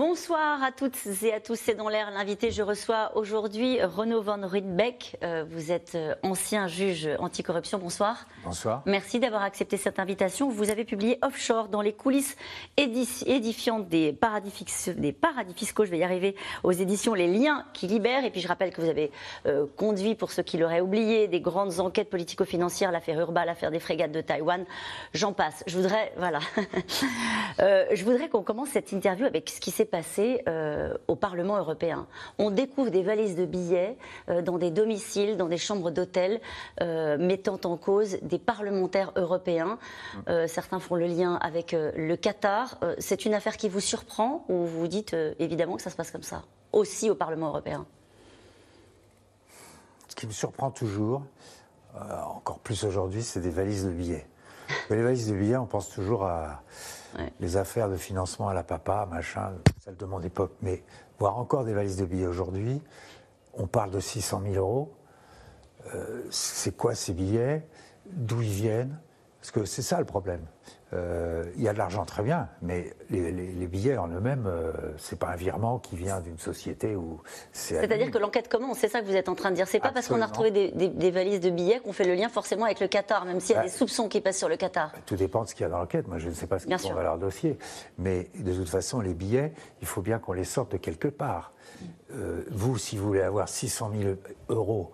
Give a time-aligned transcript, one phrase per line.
[0.00, 2.50] Bonsoir à toutes et à tous, c'est dans l'air l'invité.
[2.50, 5.18] Je reçois aujourd'hui Renaud Van Ruydbeck.
[5.22, 7.76] Euh, vous êtes euh, ancien juge anticorruption.
[7.76, 8.24] Bonsoir.
[8.42, 8.82] Bonsoir.
[8.86, 10.48] Merci d'avoir accepté cette invitation.
[10.48, 12.36] Vous avez publié Offshore dans les coulisses
[12.78, 14.50] édifiantes des paradis,
[14.96, 15.84] des paradis fiscaux.
[15.84, 18.24] Je vais y arriver aux éditions Les Liens qui libèrent.
[18.24, 19.12] Et puis je rappelle que vous avez
[19.44, 23.80] euh, conduit, pour ceux qui l'auraient oublié, des grandes enquêtes politico-financières, l'affaire Urba, l'affaire des
[23.80, 24.64] frégates de Taïwan.
[25.12, 25.62] J'en passe.
[25.66, 26.40] Je voudrais, voilà,
[27.58, 32.06] je voudrais qu'on commence cette interview avec ce qui s'est passé euh, au Parlement européen.
[32.38, 33.96] On découvre des valises de billets
[34.28, 36.40] euh, dans des domiciles, dans des chambres d'hôtel,
[36.80, 39.78] euh, mettant en cause des parlementaires européens.
[40.46, 42.78] certains font le lien avec le Qatar.
[42.98, 46.22] C'est une affaire qui vous surprend ou vous dites évidemment que ça se passe comme
[46.22, 47.86] ça, aussi au Parlement européen?
[50.08, 51.22] Ce qui me surprend toujours,
[51.94, 54.26] encore plus aujourd'hui, c'est des valises de billets.
[54.90, 56.62] les valises de billets, on pense toujours à
[57.40, 60.52] les affaires de financement à la papa, machin, celle de mon époque.
[60.62, 60.82] Mais
[61.18, 62.80] voir encore des valises de billets aujourd'hui,
[63.54, 64.92] on parle de 600 000 euros.
[65.94, 67.66] Euh, c'est quoi ces billets?
[68.06, 68.98] D'où ils viennent?
[69.40, 70.44] Parce que c'est ça le problème.
[70.92, 75.18] Euh, il y a de l'argent très bien, mais les, billets en eux-mêmes, euh, c'est
[75.18, 77.20] pas un virement qui vient d'une société où
[77.52, 77.76] c'est.
[77.80, 79.68] C'est-à-dire que l'enquête commence, c'est ça que vous êtes en train de dire.
[79.68, 82.64] C'est pas parce qu'on a retrouvé des, valises de billets qu'on fait le lien forcément
[82.64, 84.90] avec le Qatar, même s'il y a bah, des soupçons qui passent sur le Qatar.
[84.92, 86.08] Bah, tout dépend de ce qu'il y a dans l'enquête.
[86.08, 87.56] Moi, je ne sais pas ce qu'ils font dans leur dossier,
[87.98, 91.52] mais de toute façon, les billets, il faut bien qu'on les sorte de quelque part.
[92.12, 94.14] Euh, vous, si vous voulez avoir 600 000
[94.48, 94.90] euros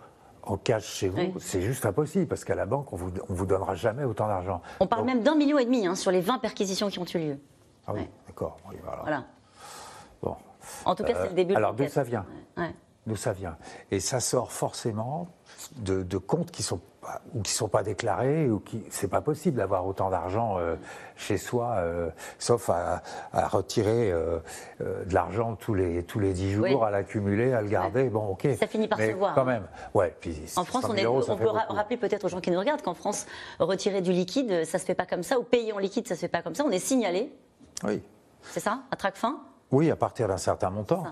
[0.47, 3.75] en cash chez vous, c'est juste impossible, parce qu'à la banque, on vous, vous donnera
[3.75, 4.63] jamais autant d'argent.
[4.81, 7.19] On parle même d'un million et demi hein, sur les 20 perquisitions qui ont eu
[7.19, 7.39] lieu.
[7.87, 8.57] Ah oui, d'accord.
[9.03, 9.25] voilà.
[10.23, 10.37] Bon.
[10.85, 11.55] En tout cas, c'est le début.
[11.55, 12.25] Alors, d'où ça vient?
[13.07, 13.57] D'où ça vient?
[13.91, 15.29] Et ça sort forcément
[15.77, 16.81] de, comptes qui sont
[17.35, 20.77] ou qui sont pas déclarés ou qui c'est pas possible d'avoir autant d'argent euh,
[21.17, 23.03] chez soi, euh, sauf à,
[23.49, 24.39] retirer euh,
[24.81, 28.09] de l'argent tous les tous les dix jours, à l'accumuler, à le garder.
[28.09, 28.49] Bon, ok.
[28.59, 29.35] Ça finit par se voir.
[29.35, 30.15] Quand même, ouais.
[30.21, 32.95] Puis en France, on, est, on peut rappeler peut-être aux gens qui nous regardent qu'en
[32.95, 33.27] France,
[33.59, 36.21] retirer du liquide, ça se fait pas comme ça, ou payer en liquide, ça se
[36.21, 36.65] fait pas comme ça.
[36.65, 37.33] On est signalé.
[37.85, 38.03] Oui.
[38.43, 39.41] C'est ça, à traque fin?
[39.71, 41.05] Oui, à partir d'un certain montant.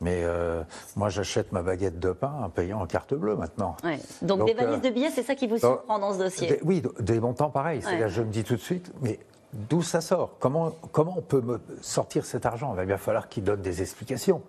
[0.00, 0.62] Mais euh,
[0.96, 3.76] moi, j'achète ma baguette de pain en payant en carte bleue maintenant.
[4.22, 7.20] Donc, des valises de billets, c'est ça qui vous surprend dans ce dossier Oui, des
[7.20, 7.82] montants pareils.
[7.82, 9.18] C'est-à-dire, je me dis tout de suite, mais
[9.54, 10.36] d'où ça sort?
[10.40, 12.72] Comment, comment on peut me sortir cet argent?
[12.74, 14.42] Il va bien falloir qu'ils donnent des explications,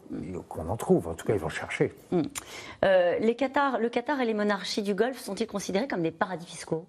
[0.49, 1.07] qu'on en trouve.
[1.07, 1.93] En tout cas, ils vont chercher.
[2.11, 2.23] Hmm.
[2.83, 6.47] Euh, les Qatar, le Qatar et les monarchies du Golfe sont-ils considérés comme des paradis
[6.47, 6.85] fiscaux?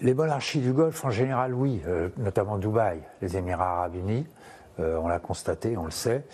[0.00, 4.26] Les monarchies du Golfe, en général, oui, euh, notamment Dubaï, les Émirats arabes unis.
[4.78, 6.24] On l'a constaté, on le sait.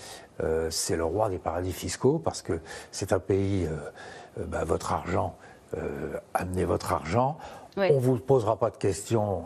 [0.43, 2.60] Euh, c'est le roi des paradis fiscaux parce que
[2.93, 3.76] c'est un pays, euh,
[4.41, 5.37] euh, bah, votre argent,
[6.32, 7.37] amenez votre argent.
[7.78, 9.44] On ne vous posera pas de questions,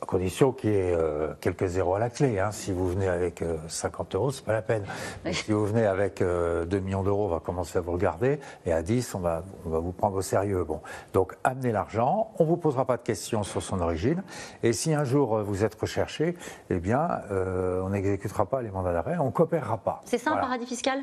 [0.00, 0.96] à condition qu'il y ait
[1.40, 2.38] quelques zéros à la clé.
[2.38, 2.52] Hein.
[2.52, 4.84] Si vous venez avec 50 euros, c'est pas la peine.
[5.32, 8.38] Si vous venez avec 2 millions d'euros, on va commencer à vous regarder.
[8.66, 10.64] Et à 10, on va, on va vous prendre au sérieux.
[10.64, 10.80] Bon.
[11.12, 12.32] Donc, amenez l'argent.
[12.38, 14.22] On ne vous posera pas de questions sur son origine.
[14.62, 16.36] Et si un jour vous êtes recherché,
[16.70, 19.16] eh bien, on n'exécutera pas les mandats d'arrêt.
[19.18, 20.00] On coopérera pas.
[20.04, 21.00] C'est ça un paradis fiscal?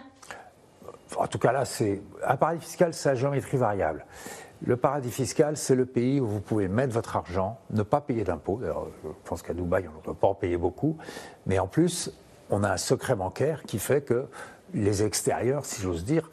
[1.18, 4.06] En tout cas là, c'est un paradis fiscal, c'est à géométrie variable.
[4.66, 8.24] Le paradis fiscal, c'est le pays où vous pouvez mettre votre argent, ne pas payer
[8.24, 8.60] d'impôts.
[8.64, 10.98] Je pense qu'à Dubaï, on ne doit pas en payer beaucoup.
[11.46, 12.12] Mais en plus,
[12.50, 14.26] on a un secret bancaire qui fait que
[14.74, 16.30] les extérieurs, si j'ose dire,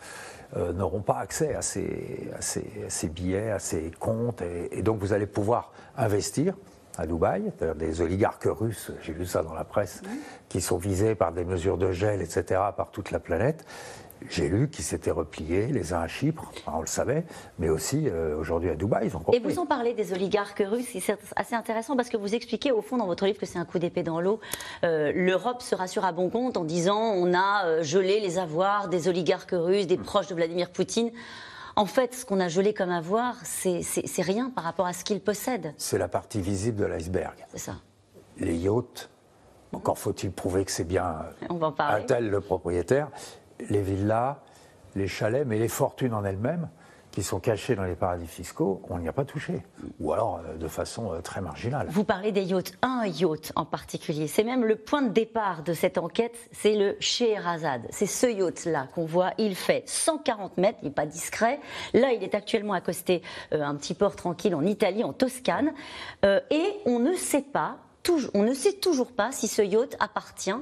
[0.56, 4.42] euh, n'auront pas accès à ces, billets, à ces comptes.
[4.42, 6.54] Et, donc, vous allez pouvoir investir
[6.98, 10.00] à Dubaï, des oligarques russes, j'ai lu ça dans la presse,
[10.48, 13.66] qui sont visés par des mesures de gel, etc., par toute la planète.
[14.30, 17.24] J'ai lu qu'ils s'étaient repliés, les uns à Chypre, on le savait,
[17.58, 19.36] mais aussi euh, aujourd'hui à Dubaï, ils ont compris.
[19.36, 22.82] Et vous en parlez des oligarques russes, c'est assez intéressant parce que vous expliquez au
[22.82, 24.40] fond dans votre livre que c'est un coup d'épée dans l'eau.
[24.84, 28.88] Euh, L'Europe se rassure à bon compte en disant on a euh, gelé les avoirs
[28.88, 31.10] des oligarques russes, des proches de Vladimir Poutine.
[31.76, 33.82] En fait, ce qu'on a gelé comme avoir, c'est
[34.22, 35.74] rien par rapport à ce qu'ils possèdent.
[35.76, 37.34] C'est la partie visible de l'iceberg.
[37.52, 37.74] C'est ça.
[38.38, 39.10] Les yachts,
[39.72, 41.16] encore faut-il prouver que c'est bien
[41.50, 43.10] un tel le propriétaire
[43.70, 44.36] les villas,
[44.94, 46.68] les chalets, mais les fortunes en elles-mêmes,
[47.16, 49.62] qui sont cachées dans les paradis fiscaux, on n'y a pas touché.
[50.00, 51.86] Ou alors euh, de façon euh, très marginale.
[51.88, 54.26] Vous parlez des yachts, un yacht en particulier.
[54.26, 57.86] C'est même le point de départ de cette enquête, c'est le Scheherazade.
[57.88, 61.58] C'est ce yacht-là qu'on voit, il fait 140 mètres, il n'est pas discret.
[61.94, 63.22] Là, il est actuellement accosté
[63.54, 65.72] euh, un petit port tranquille en Italie, en Toscane.
[66.22, 67.78] et on ne sait pas,
[68.34, 70.52] on ne sait toujours pas si ce yacht appartient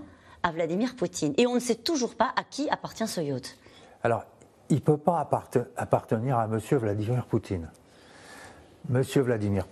[0.44, 1.35] à Vladimir Poutine.
[1.37, 3.56] Et on ne sait toujours pas à qui appartient ce yacht.
[4.05, 4.25] Alors,
[4.69, 5.29] il ne peut pas
[5.76, 6.61] appartenir à M.
[6.70, 7.69] Vladimir Poutine.
[8.91, 9.67] Monsieur Vladimir,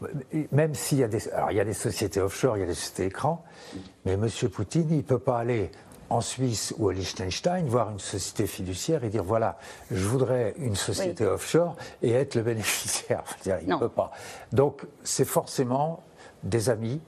[0.52, 2.66] même s'il y a des, alors il y a des sociétés offshore, il y a
[2.66, 3.44] des sociétés écrans,
[4.06, 5.70] mais Monsieur Poutine, il ne peut pas aller
[6.08, 9.58] en Suisse ou à Liechtenstein voir une société fiduciaire et dire voilà,
[9.90, 13.22] je voudrais une société offshore et être le bénéficiaire.
[13.46, 14.12] il ne peut pas.
[14.50, 16.02] Donc c'est forcément
[16.42, 17.00] des amis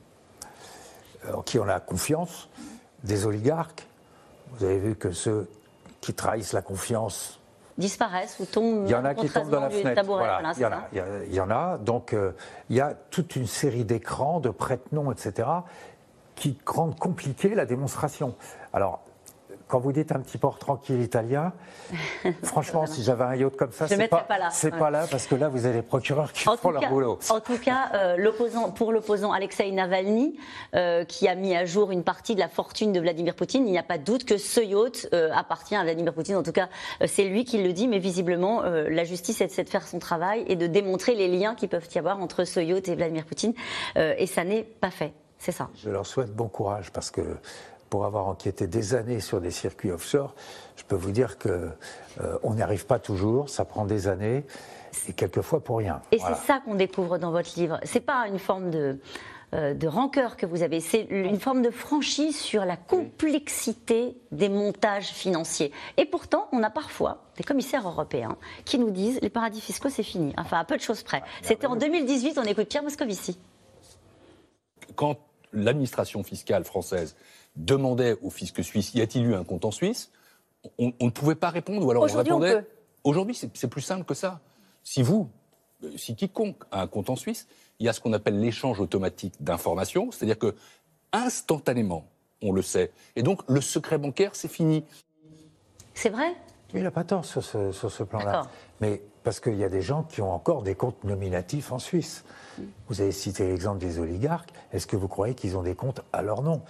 [1.33, 2.51] en qui on a confiance,
[3.05, 3.87] des oligarques.
[4.53, 5.49] Vous avez vu que ceux
[6.01, 7.39] qui trahissent la confiance
[7.79, 10.03] disparaissent ou tombent Il y en a qui tombent dans la fenêtre.
[10.57, 10.89] il, y en a,
[11.27, 12.33] il, y en a, Donc euh,
[12.71, 15.49] il y a toute une série d'écrans, de prête-noms, etc.,
[16.37, 18.35] qui rendent compliquée la démonstration.
[18.73, 19.03] Alors,
[19.69, 21.53] quand vous dites un petit port tranquille italien,
[22.43, 24.49] franchement, si j'avais un yacht comme ça, c'est pas, pas, là.
[24.51, 27.19] C'est pas là parce que là, vous avez les procureurs qui font leur boulot.
[27.31, 30.37] En tout cas, euh, pour l'opposant Alexei Navalny,
[30.75, 33.71] euh, qui a mis à jour une partie de la fortune de Vladimir Poutine, il
[33.71, 36.37] n'y a pas de doute que ce yacht euh, appartient à Vladimir Poutine.
[36.37, 36.69] En tout cas,
[37.07, 40.57] c'est lui qui le dit, mais visiblement, la justice essaie de faire son travail et
[40.57, 43.55] de démontrer les liens qui peuvent y avoir entre ce yacht et Vladimir Poutine,
[43.97, 45.13] et ça n'est pas fait.
[45.39, 45.69] C'est ça.
[45.77, 47.21] Je leur souhaite bon courage parce que
[47.95, 50.35] pour avoir enquêté des années sur des circuits offshore,
[50.75, 51.71] je peux vous dire que
[52.21, 54.45] euh, on n'y arrive pas toujours, ça prend des années
[55.07, 56.03] et quelquefois pour rien.
[56.11, 57.79] Et c'est ça qu'on découvre dans votre livre.
[57.85, 58.99] C'est pas une forme de
[59.55, 64.49] euh, de rancœur que vous avez, c'est une forme de franchise sur la complexité des
[64.49, 65.71] montages financiers.
[65.97, 70.03] Et pourtant, on a parfois des commissaires européens qui nous disent les paradis fiscaux, c'est
[70.03, 70.35] fini.
[70.37, 71.23] Enfin, à peu de choses près.
[71.25, 73.39] Ah, C'était en 2018, on écoute Pierre Moscovici.
[74.97, 75.17] Quand
[75.55, 77.17] l'administration fiscale française
[77.57, 80.11] demandait au fisc suisse y a-t-il eu un compte en Suisse?
[80.79, 82.67] On, ne pouvait pas répondre ou alors on répondait.
[83.05, 84.41] Aujourd'hui, c'est plus simple que ça.
[84.83, 85.29] Si vous,
[85.83, 87.47] euh, si quiconque a un compte en Suisse,
[87.79, 90.55] il y a ce qu'on appelle l'échange automatique d'informations, c'est-à-dire que
[91.13, 92.07] instantanément,
[92.43, 92.93] on le sait.
[93.15, 94.85] Et donc, le secret bancaire, c'est fini.
[95.93, 96.35] C'est vrai?
[96.73, 98.43] Il n'a pas tort sur ce, sur ce plan-là.
[98.81, 102.25] Mais parce qu'il y a des gens qui ont encore des comptes nominatifs en Suisse.
[102.89, 104.51] Vous avez cité l'exemple des oligarques.
[104.73, 106.61] Est-ce que vous croyez qu'ils ont des comptes à leur nom?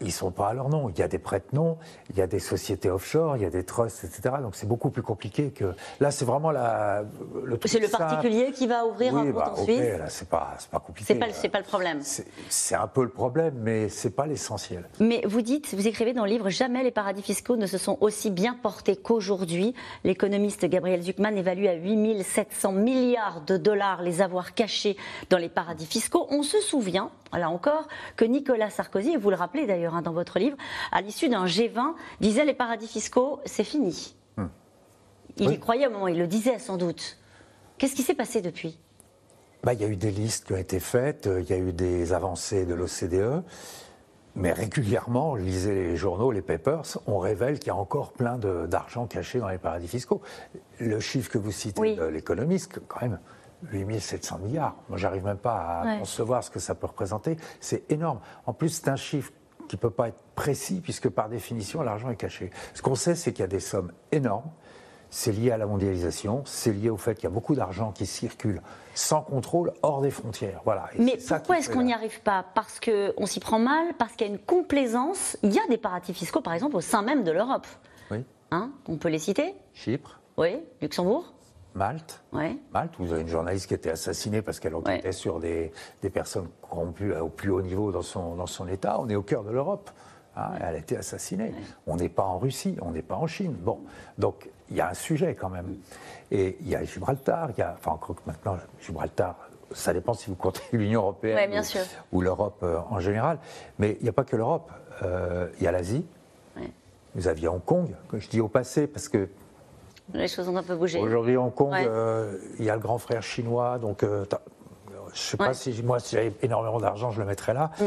[0.00, 0.88] Ils ne sont pas à leur nom.
[0.88, 1.76] Il y a des prête-noms,
[2.10, 4.36] il y a des sociétés offshore, il y a des trusts, etc.
[4.42, 5.74] Donc c'est beaucoup plus compliqué que.
[6.00, 7.04] Là, c'est vraiment la,
[7.44, 10.78] le C'est le particulier qui va ouvrir un compte bah, en Suisse C'est pas, pas
[10.78, 11.14] compliqué.
[11.14, 12.00] C'est pas, pas le problème.
[12.48, 14.88] C'est un peu le problème, mais c'est pas l'essentiel.
[15.00, 17.98] Mais vous dites, vous écrivez dans le livre Jamais les paradis fiscaux ne se sont
[18.00, 19.74] aussi bien portés qu'aujourd'hui.
[20.04, 24.96] L'économiste Gabriel Zuckman évalue à 8700 milliards de dollars les avoirs cachés
[25.28, 26.26] dans les paradis fiscaux.
[26.30, 30.12] On se souvient, là encore, que Nicolas Sarkozy, et vous le rappelez d'ailleurs, Hein, dans
[30.12, 30.56] votre livre,
[30.92, 34.14] à l'issue d'un G20, disait les paradis fiscaux, c'est fini.
[34.36, 34.46] Hmm.
[35.36, 37.18] Il y croyait au moment, il le disait sans doute.
[37.78, 38.78] Qu'est-ce qui s'est passé depuis?
[39.62, 41.58] Bah, Il y a eu des listes qui ont été faites, euh, il y a
[41.58, 43.42] eu des avancées de l'OCDE,
[44.34, 49.06] mais régulièrement, lisez les journaux, les papers, on révèle qu'il y a encore plein d'argent
[49.06, 50.22] caché dans les paradis fiscaux.
[50.78, 53.18] Le chiffre que vous citez de l'économiste, quand même,
[53.72, 54.76] 8700 milliards.
[54.88, 57.36] Moi, j'arrive même pas à concevoir ce que ça peut représenter.
[57.60, 58.20] C'est énorme.
[58.46, 59.32] En plus, c'est un chiffre
[59.70, 62.50] qui ne peut pas être précis, puisque par définition, l'argent est caché.
[62.74, 64.50] Ce qu'on sait, c'est qu'il y a des sommes énormes.
[65.10, 68.04] C'est lié à la mondialisation, c'est lié au fait qu'il y a beaucoup d'argent qui
[68.04, 68.62] circule
[68.94, 70.60] sans contrôle hors des frontières.
[70.64, 70.88] Voilà.
[70.98, 72.44] Mais pourquoi est-ce qu'on n'y arrive pas?
[72.54, 75.36] Parce qu'on s'y prend mal, parce qu'il y a une complaisance.
[75.44, 77.66] Il y a des paradis fiscaux, par exemple, au sein même de l'Europe.
[78.10, 78.24] Oui.
[78.50, 79.54] Hein on peut les citer?
[79.72, 80.20] Chypre.
[80.36, 80.58] Oui.
[80.82, 81.32] Luxembourg
[81.74, 82.22] Malte.
[82.72, 85.72] Malte, vous avez une journaliste qui a été assassinée parce qu'elle enquêtait sur des,
[86.12, 89.00] personnes corrompues au plus haut niveau dans son, dans son État.
[89.00, 89.90] On est au cœur de l'Europe.
[90.36, 91.52] Hein, elle a été assassinée.
[91.86, 93.52] On n'est pas en Russie, on n'est pas en Chine.
[93.52, 93.80] Bon,
[94.18, 95.76] donc il y a un sujet quand même.
[96.30, 99.36] Et il y a Gibraltar, il y a, enfin encore que maintenant, Gibraltar,
[99.72, 101.62] ça dépend si vous comptez l'Union européenne
[102.12, 103.38] ou, l'Europe euh, en général.
[103.78, 104.70] Mais il n'y a pas que l'Europe.
[105.02, 106.04] Euh, il y a l'Asie.
[107.16, 109.28] Vous aviez Hong Kong, que je dis au passé parce que
[110.14, 111.00] les choses ont un peu bougé.
[111.00, 115.14] Aujourd'hui, Hong Kong, euh, il y a le grand frère chinois, donc euh, je ne
[115.14, 117.70] sais pas si moi, si j'avais énormément d'argent, je le mettrais là.
[117.78, 117.84] Mm.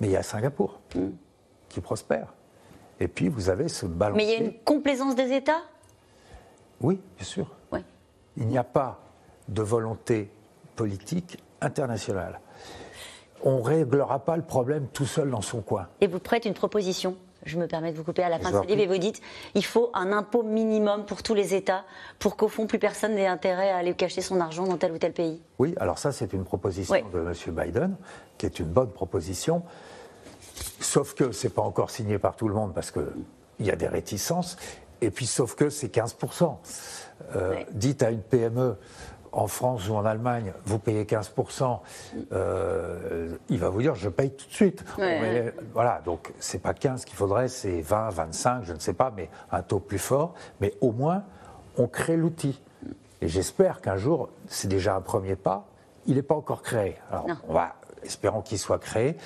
[0.00, 1.08] Mais il y a Singapour mm.
[1.68, 2.28] qui prospère.
[3.00, 4.26] Et puis, vous avez ce balancier.
[4.26, 5.62] Mais il y a une complaisance des États?
[6.80, 7.46] Oui, bien sûr.
[8.38, 8.98] Il n'y a pas
[9.48, 10.30] de volonté
[10.74, 12.40] politique internationale.
[13.42, 15.88] On ne réglera pas le problème tout seul dans son coin.
[16.00, 17.16] Et vous prêtez une proposition?
[17.44, 19.20] Je me permets de vous couper à la fin de ce livre, et vous dites
[19.54, 21.84] il faut un impôt minimum pour tous les États
[22.18, 24.98] pour qu'au fond plus personne n'ait intérêt à aller cacher son argent dans tel ou
[24.98, 25.40] tel pays.
[25.58, 27.34] Oui, alors ça c'est une proposition de M.
[27.54, 27.96] Biden,
[28.38, 29.62] qui est une bonne proposition,
[30.80, 33.04] sauf que ce n'est pas encore signé par tout le monde parce qu'il
[33.60, 34.56] y a des réticences,
[35.00, 36.56] et puis sauf que c'est 15%.
[37.36, 38.76] Euh, dites à une PME,
[39.32, 41.80] en France ou en Allemagne, vous payez 15%,
[42.32, 44.84] euh, il va vous dire je paye tout de suite.
[45.72, 49.28] voilà, donc c'est pas 15 qu'il faudrait, c'est 20, 25, je ne sais pas, mais
[49.50, 50.34] un taux plus fort.
[50.60, 51.24] Mais au moins,
[51.76, 52.60] on crée l'outil.
[53.20, 55.66] Et j'espère qu'un jour, c'est déjà un premier pas.
[56.06, 56.96] Il n'est pas encore créé.
[57.10, 59.16] Alors, on va, espérons qu'il soit créé.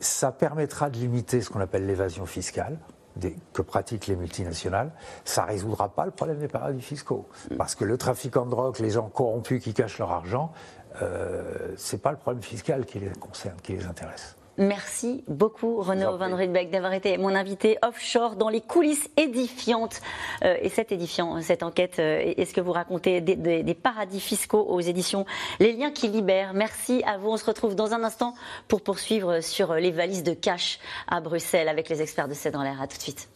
[0.00, 2.76] Ça permettra de limiter ce qu'on appelle l'évasion fiscale
[3.52, 4.92] que pratiquent les multinationales,
[5.24, 7.26] ça ne résoudra pas le problème des paradis fiscaux.
[7.56, 10.52] Parce que le trafiquant de drogue, les gens corrompus qui cachent leur argent,
[11.02, 14.35] euh, ce n'est pas le problème fiscal qui les concerne, qui les intéresse.
[14.58, 20.00] Merci beaucoup, Renaud Van Rydbeck, d'avoir été mon invité offshore dans les coulisses édifiantes.
[20.44, 24.64] Euh, et c'est édifiant, cette enquête, euh, est ce que vous racontez des, paradis fiscaux
[24.68, 25.26] aux éditions
[25.60, 26.54] Les liens qui libèrent.
[26.54, 27.30] Merci à vous.
[27.30, 28.34] On se retrouve dans un instant
[28.68, 32.62] pour poursuivre sur les valises de cash à Bruxelles avec les experts de C'est dans
[32.62, 32.80] l'air.
[32.80, 33.35] À tout de suite.